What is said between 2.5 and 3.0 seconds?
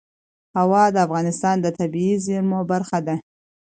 برخه